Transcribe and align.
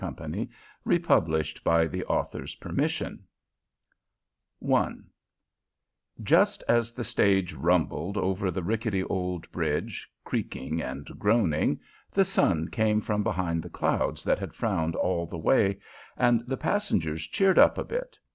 BARGAIN 0.01 0.31
DAY 0.31 0.41
AT 0.93 1.03
TUTT 1.03 1.27
HOUSE 1.29 1.53
By 1.59 1.85
George 1.85 1.93
Randolph 2.07 2.31
Chester 2.31 2.69
(1869) 4.57 5.03
I 6.17 6.19
Just 6.23 6.63
as 6.67 6.93
the 6.93 7.03
stage 7.03 7.53
rumbled 7.53 8.17
over 8.17 8.49
the 8.49 8.63
rickety 8.63 9.03
old 9.03 9.51
bridge, 9.51 10.09
creaking 10.23 10.81
and 10.81 11.05
groaning, 11.19 11.79
the 12.11 12.25
sun 12.25 12.69
came 12.69 12.99
from 12.99 13.21
behind 13.21 13.61
the 13.61 13.69
clouds 13.69 14.23
that 14.23 14.39
had 14.39 14.55
frowned 14.55 14.95
all 14.95 15.27
the 15.27 15.37
way, 15.37 15.77
and 16.17 16.43
the 16.47 16.57
passengers 16.57 17.27
cheered 17.27 17.59
up 17.59 17.77
a 17.77 17.83
bit. 17.83 18.17